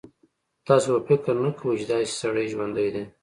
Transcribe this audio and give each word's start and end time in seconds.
تاسو 0.67 0.87
به 0.93 1.01
فکر 1.07 1.33
نه 1.45 1.51
کوئ 1.59 1.75
چې 1.79 1.85
داسې 1.91 2.11
سړی 2.21 2.45
ژوندی 2.51 2.89
دی. 2.93 3.03